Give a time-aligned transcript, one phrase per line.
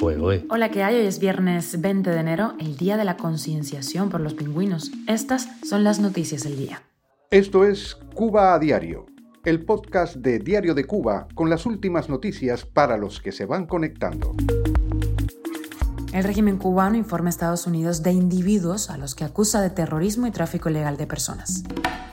[0.00, 0.96] Hola, ¿qué hay?
[0.96, 4.90] Hoy es viernes 20 de enero, el día de la concienciación por los pingüinos.
[5.08, 6.82] Estas son las noticias del día.
[7.30, 9.06] Esto es Cuba a Diario,
[9.44, 13.66] el podcast de Diario de Cuba con las últimas noticias para los que se van
[13.66, 14.34] conectando.
[16.12, 20.26] El régimen cubano informa a Estados Unidos de individuos a los que acusa de terrorismo
[20.26, 21.64] y tráfico ilegal de personas.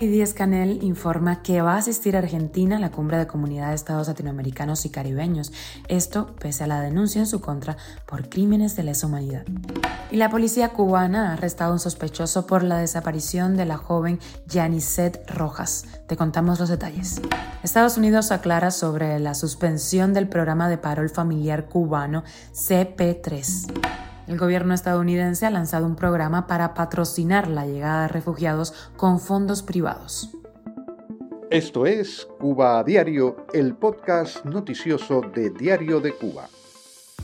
[0.00, 3.70] Y Díaz Canel informa que va a asistir a Argentina a la cumbre de comunidad
[3.70, 5.52] de estados latinoamericanos y caribeños,
[5.88, 7.76] esto pese a la denuncia en su contra
[8.06, 9.42] por crímenes de lesa humanidad.
[10.12, 14.20] Y la policía cubana ha arrestado a un sospechoso por la desaparición de la joven
[14.46, 15.84] Yanisette Rojas.
[16.06, 17.20] Te contamos los detalles.
[17.64, 22.22] Estados Unidos aclara sobre la suspensión del programa de parol familiar cubano
[22.54, 24.07] CP3.
[24.28, 29.62] El gobierno estadounidense ha lanzado un programa para patrocinar la llegada de refugiados con fondos
[29.62, 30.28] privados.
[31.50, 36.46] Esto es Cuba a Diario, el podcast noticioso de Diario de Cuba.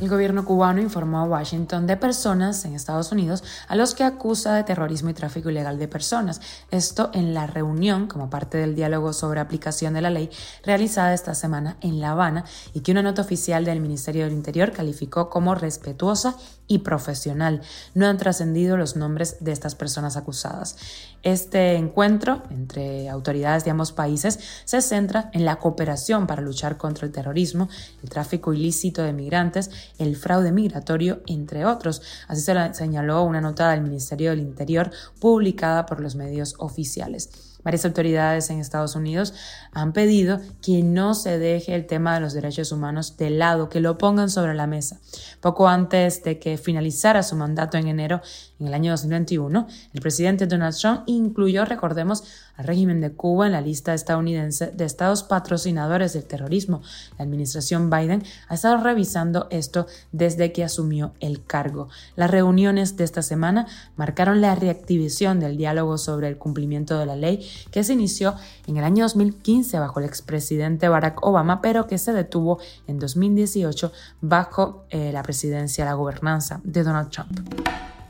[0.00, 4.56] El gobierno cubano informó a Washington de personas en Estados Unidos a los que acusa
[4.56, 6.40] de terrorismo y tráfico ilegal de personas.
[6.72, 10.30] Esto en la reunión como parte del diálogo sobre aplicación de la ley
[10.64, 14.72] realizada esta semana en La Habana y que una nota oficial del Ministerio del Interior
[14.72, 16.34] calificó como respetuosa
[16.66, 17.60] y profesional.
[17.94, 20.76] No han trascendido los nombres de estas personas acusadas.
[21.22, 27.06] Este encuentro entre autoridades de ambos países se centra en la cooperación para luchar contra
[27.06, 27.68] el terrorismo,
[28.02, 32.02] el tráfico ilícito de migrantes, el fraude migratorio, entre otros.
[32.28, 37.53] Así se señaló una nota del Ministerio del Interior publicada por los medios oficiales.
[37.64, 39.34] Varias autoridades en Estados Unidos
[39.72, 43.80] han pedido que no se deje el tema de los derechos humanos de lado, que
[43.80, 45.00] lo pongan sobre la mesa.
[45.40, 48.20] Poco antes de que finalizara su mandato en enero,
[48.60, 52.22] en el año 2021, el presidente Donald Trump incluyó, recordemos,
[52.56, 56.82] al régimen de Cuba en la lista estadounidense de estados patrocinadores del terrorismo.
[57.18, 61.88] La administración Biden ha estado revisando esto desde que asumió el cargo.
[62.14, 67.16] Las reuniones de esta semana marcaron la reactivación del diálogo sobre el cumplimiento de la
[67.16, 68.34] ley que se inició
[68.66, 73.92] en el año 2015 bajo el expresidente Barack Obama, pero que se detuvo en 2018
[74.20, 77.40] bajo eh, la presidencia, la gobernanza de Donald Trump.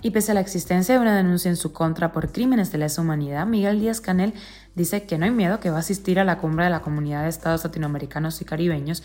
[0.03, 3.01] Y pese a la existencia de una denuncia en su contra por crímenes de lesa
[3.01, 4.35] humanidad, Miguel Díaz Canel
[4.75, 7.23] dice que no hay miedo, que va a asistir a la cumbre de la Comunidad
[7.23, 9.03] de Estados Latinoamericanos y Caribeños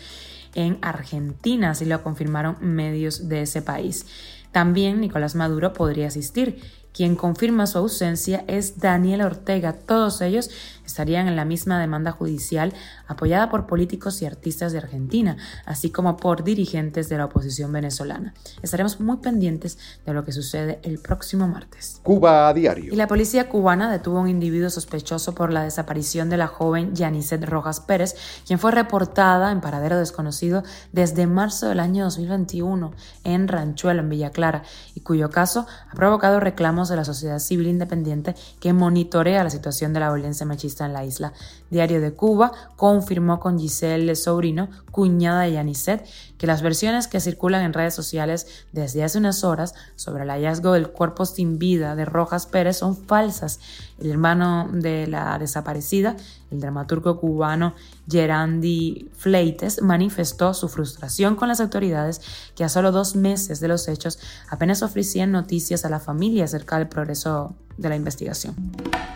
[0.54, 4.04] en Argentina, así lo confirmaron medios de ese país.
[4.52, 6.60] También Nicolás Maduro podría asistir.
[6.92, 9.72] Quien confirma su ausencia es Daniel Ortega.
[9.72, 10.50] Todos ellos
[10.84, 12.72] estarían en la misma demanda judicial
[13.06, 15.36] apoyada por políticos y artistas de Argentina,
[15.66, 18.34] así como por dirigentes de la oposición venezolana.
[18.62, 22.00] Estaremos muy pendientes de lo que sucede el próximo martes.
[22.02, 22.92] Cuba a diario.
[22.92, 26.94] Y la policía cubana detuvo a un individuo sospechoso por la desaparición de la joven
[26.94, 32.92] Yanisette Rojas Pérez, quien fue reportada en paradero desconocido desde marzo del año 2021
[33.24, 34.62] en Ranchuelo, en Villa Clara,
[34.94, 39.92] y cuyo caso ha provocado reclamos de la sociedad civil independiente que monitorea la situación
[39.92, 41.32] de la violencia machista en la isla.
[41.70, 46.06] Diario de Cuba confirmó con Giselle Sobrino, cuñada de Yanisset,
[46.40, 50.72] que las versiones que circulan en redes sociales desde hace unas horas sobre el hallazgo
[50.72, 53.60] del cuerpo sin vida de Rojas Pérez son falsas.
[53.98, 56.16] El hermano de la desaparecida,
[56.50, 57.74] el dramaturgo cubano
[58.08, 62.22] Gerandi Fleites, manifestó su frustración con las autoridades
[62.56, 64.18] que a solo dos meses de los hechos
[64.48, 68.54] apenas ofrecían noticias a la familia acerca del progreso de la investigación.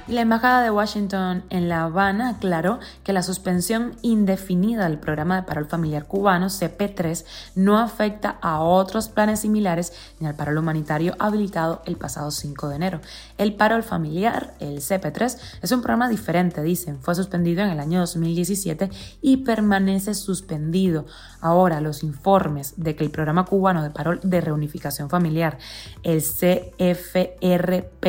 [0.07, 5.45] La Embajada de Washington en La Habana aclaró que la suspensión indefinida del programa de
[5.45, 11.83] parol familiar cubano CP3 no afecta a otros planes similares ni al parol humanitario habilitado
[11.87, 13.01] el pasado 5 de enero.
[13.39, 17.01] El parol familiar, el CP3, es un programa diferente, dicen.
[17.01, 18.91] Fue suspendido en el año 2017
[19.23, 21.07] y permanece suspendido.
[21.41, 25.59] Ahora, los informes de que el programa cubano de parol de reunificación familiar,
[26.03, 28.05] el CFRP,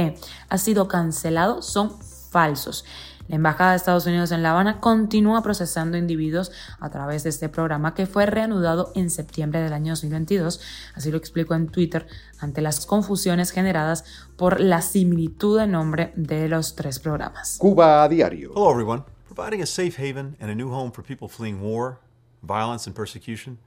[0.50, 1.92] ha sido cancelado son
[2.32, 2.86] falsos.
[3.28, 7.50] La Embajada de Estados Unidos en La Habana continúa procesando individuos a través de este
[7.50, 10.62] programa que fue reanudado en septiembre del año 2022,
[10.94, 12.06] así lo explicó en Twitter,
[12.40, 14.06] ante las confusiones generadas
[14.36, 17.58] por la similitud de nombre de los tres programas.
[17.58, 18.52] Cuba a diario.
[18.56, 19.04] Hello everyone.
[19.28, 21.98] Providing a safe haven and a new home for people fleeing war,
[22.44, 23.58] violence and persecution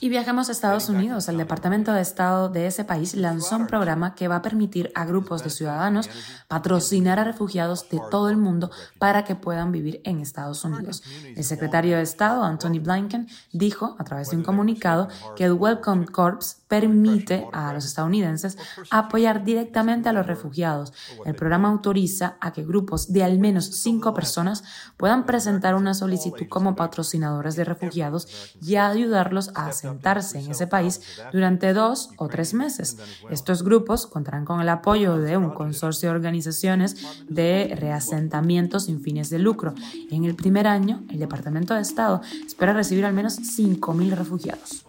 [0.00, 1.28] y viajamos a Estados Unidos.
[1.28, 5.04] El Departamento de Estado de ese país lanzó un programa que va a permitir a
[5.04, 6.10] grupos de ciudadanos
[6.48, 11.04] patrocinar a refugiados de todo el mundo para que puedan vivir en Estados Unidos.
[11.36, 16.06] El secretario de Estado, Anthony Blinken, dijo a través de un comunicado que el Welcome
[16.06, 18.58] Corps permite a los estadounidenses
[18.90, 20.92] apoyar directamente a los refugiados.
[21.24, 24.64] El programa autoriza a que grupos de al menos cinco personas
[24.96, 30.66] puedan presentar una solicitud como patrocinadores de refugiados refugiados y ayudarlos a asentarse en ese
[30.66, 31.00] país
[31.32, 32.96] durante dos o tres meses.
[33.30, 36.96] Estos grupos contarán con el apoyo de un consorcio de organizaciones
[37.28, 39.74] de reasentamiento sin fines de lucro.
[40.10, 44.84] En el primer año, el Departamento de Estado espera recibir al menos 5.000 refugiados.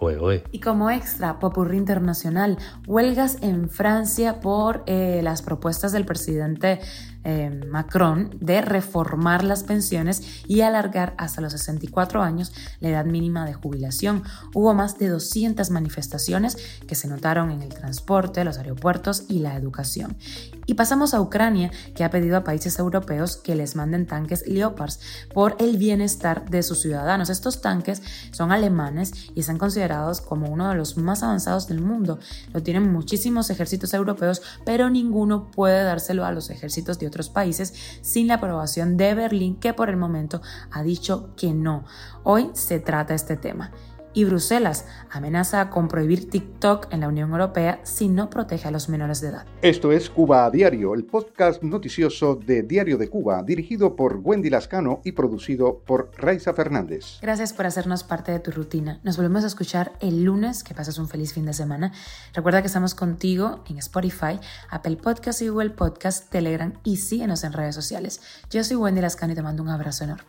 [0.52, 2.58] Y como extra, Popurrí Internacional,
[2.88, 6.80] huelgas en Francia por eh, las propuestas del presidente
[7.26, 13.46] eh, Macron de reformar las pensiones y alargar hasta los 64 años la edad mínima
[13.46, 14.24] de jubilación.
[14.54, 16.58] Hubo más de 200 manifestaciones
[16.88, 20.18] que se notaron en el transporte, los aeropuertos y la educación.
[20.66, 25.00] Y pasamos a Ucrania, que ha pedido a países europeos que les manden tanques Leopards
[25.34, 27.30] por el bienestar de sus ciudadanos.
[27.30, 28.02] Estos tanques
[28.32, 32.20] son alemanes y están considerados como uno de los más avanzados del mundo.
[32.54, 37.74] Lo tienen muchísimos ejércitos europeos, pero ninguno puede dárselo a los ejércitos de otros países
[38.02, 40.42] sin la aprobación de Berlín, que por el momento
[40.72, 41.84] ha dicho que no.
[42.24, 43.72] Hoy se trata este tema
[44.14, 48.90] y Bruselas amenaza con prohibir TikTok en la Unión Europea si no protege a los
[48.90, 49.46] menores de edad.
[49.62, 54.50] Esto es Cuba a Diario, el podcast noticioso de Diario de Cuba, dirigido por Wendy
[54.50, 57.20] Lascano y producido por Raiza Fernández.
[57.22, 59.00] Gracias por hacernos parte de tu rutina.
[59.04, 61.94] Nos volvemos a escuchar el lunes, que pases un feliz fin de semana.
[62.34, 67.54] Recuerda que estamos contigo en Spotify, Apple Podcast y Google Podcast, Telegram y síguenos en
[67.54, 68.22] redes sociales.
[68.50, 70.26] Yo soy Wendy Lascano y te mando un abrazo enorme.